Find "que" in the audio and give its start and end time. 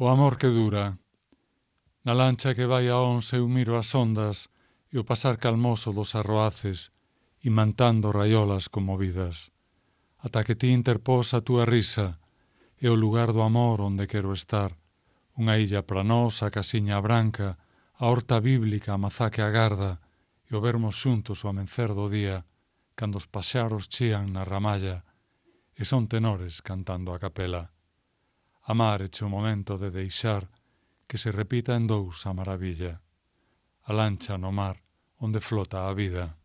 0.38-0.46, 2.54-2.70, 10.46-10.54, 19.34-19.42, 31.08-31.16